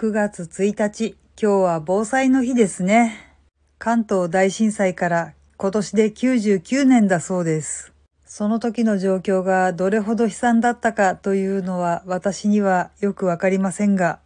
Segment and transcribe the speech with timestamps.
[0.00, 3.34] 9月1日、今日は防災の日ですね。
[3.80, 7.92] 関東大震災から今年で99年だそうです。
[8.24, 14.20] その時の状況がどれほど悲惨だったかというのは私にはよくわかりませんが、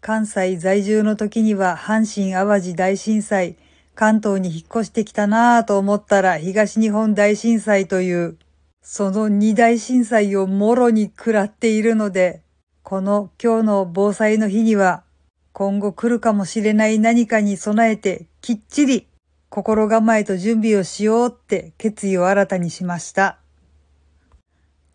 [0.00, 3.56] 関西在住の時には阪神淡路大震災、
[3.96, 8.36] 関東に引っ越してきたなぁと思ったら東日本大震災という、
[8.82, 12.42] その二大震災をもろに食らっているので、
[12.84, 15.02] この今日の防災の日には
[15.52, 19.06] 今後来るかもしれない何かに備えてきっちり
[19.50, 23.38] 心構えと準備をしようって決意を新たにしました。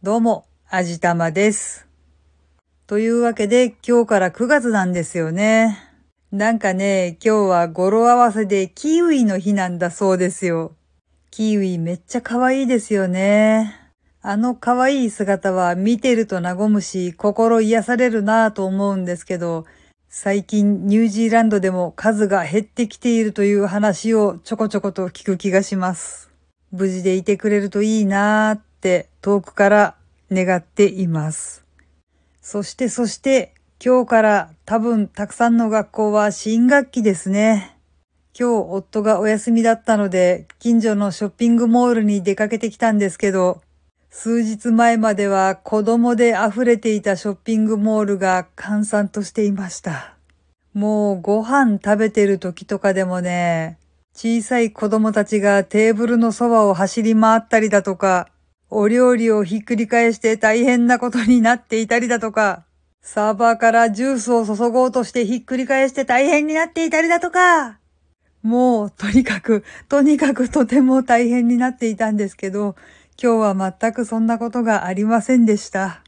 [0.04, 1.88] どうも、あじたまです。
[2.86, 5.80] というわけで今日から9月なんですよね。
[6.32, 10.76] なんかね、今日は語呂合わせでキウイの日なんだそうですよ。
[11.32, 13.76] キウイめっちゃ可愛いですよね。
[14.22, 19.66] あの可愛い姿は見てると和むし、心癒されるなぁと思うんですけど、
[20.16, 26.30] 最近ニュージーランドでも数が減ってきているという話をちょこちょこと聞く気がします。
[26.72, 29.96] 無事でいてくれるといいなーって遠くから
[30.32, 31.66] 願っています。
[32.44, 37.76] そしてそして今日から多分たくさんの学校は新学期ですね。
[38.40, 43.64] 今日夫がお休みだったので近所のショッピングモールに出かけてきたんですけど、
[44.16, 50.14] 数日前までは子供で溢れていたショッピングモールが閑散としていました。
[50.76, 53.80] もうご飯食べてる時とかでもね、
[54.14, 58.30] 小さい子供たちがテーブルのそばを走り回ったりだとか、
[58.70, 62.66] お料理をひっくり返して大変なことになっていたりだとか、
[63.02, 67.80] サーバーからジュースを注ごうとしてひっくり返して大変になっていたりだとか、
[68.44, 72.76] もうとにかく、とにかくとても大変になっていたんですけど、
[73.22, 76.02] 今日は全くそんなことがありませんでした。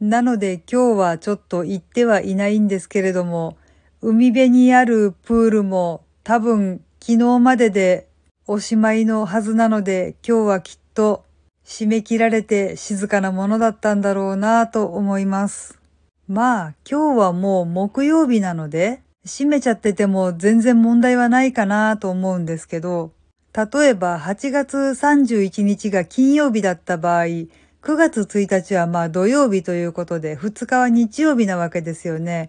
[0.00, 3.56] なので今日はちょっと行ってはいないんですけれども、
[4.00, 8.08] 海辺にあるプールも多分昨日までで
[8.46, 11.24] おしまいのはずなので今日はきっと
[11.64, 15.78] 締め切られて静かなものだったんだろうなと思います。
[16.26, 23.12] まあ今日はもう木曜日なので閉めちゃってても全然問題はないかなと思うんですけど、
[23.54, 27.48] 例えば8月31日が金曜日だった場合、9
[27.82, 32.48] 月1日はまあ土曜日ということで、2日は日曜日なわけですよね。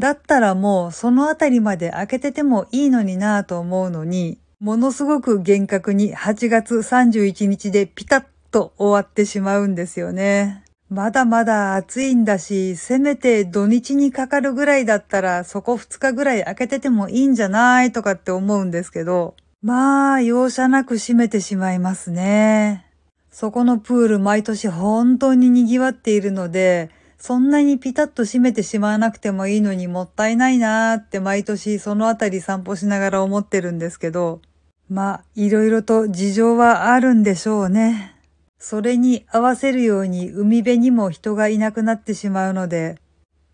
[0.00, 10.64] だったらもうそのあたりまで開けててもいいのになぁと思うのに、ものすごく厳格に8月31日でピタッと終わってしまうんですよね。
[10.88, 22.86] まだまだ暑いんだし、せめて土日にかかるぐらいだったらそこ2日ぐらい開けててもいいんじゃないとかって思うんですけど、まあ、容赦なく閉めてしまいますね。
[23.30, 34.40] そこのプール毎年本当に賑わっているので、そんなにピタッと閉めてしまわなくてもいいのにもったいないなーって毎年そのあたり散歩しながら思ってるんですけど、
[34.88, 38.16] まあ、いろいろと事情はあるんでしょうね。
[38.58, 42.96] それに合わせるように海辺にも人がいなくなってしまうので、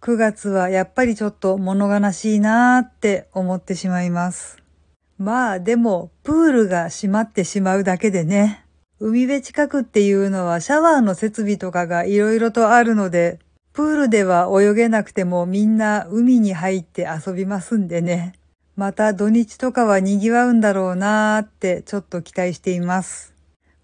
[0.01, 4.66] 9月はやっぱりちょっと物悲しいなーって思ってしまいます。
[5.19, 8.65] まあでも、プールが閉まってしまうだけでね。
[8.99, 13.39] 海辺近くっていうのはシャワーの設備とかが色々とあるので、
[13.75, 18.33] プールでは泳げなくてもみんな海に入って遊びますんでね。
[18.75, 23.35] また土日とかは賑わうんだろうなーってちょっと期待しています。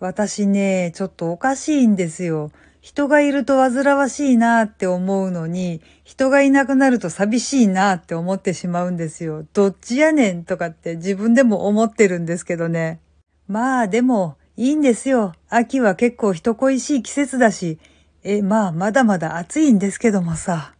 [0.01, 2.51] 私ね、ちょっとおかしいんですよ。
[2.83, 9.47] 人がいると煩わしいなって思うのに、人がいなくなると寂しいなって思ってしまうんですよ。
[9.53, 12.99] どっちやねんとかって自分でも思ってるんですけどね。
[13.47, 15.33] まあでも、いいんですよ。
[15.49, 17.79] 秋は結構人恋しい季節だし、
[18.25, 20.75] え、まあまだまだ暑いんですけどもさ。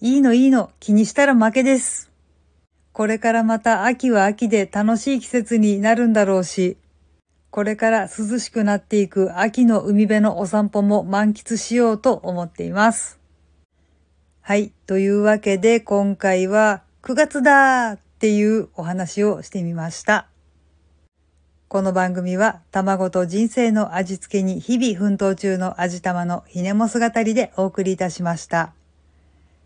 [0.00, 2.12] いいのいいの、気にしたら負けです。
[2.92, 6.76] これからまた秋は秋で楽しい季節になるんだろうし、
[7.54, 13.20] これから涼しくなっていく秋の海辺のお散歩も満喫しようと思っています。
[14.40, 14.72] はい。
[14.88, 20.26] というわけで今回は9月だっていうお話をしてみました。
[21.68, 28.72] この番組は卵と人生の味付けに日々奮闘中の味玉のひねも姿りでお送りいたしました。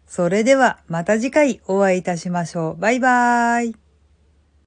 [0.06, 2.76] それではまた次回お会いいたしましょう。
[2.76, 3.87] バイバーイ。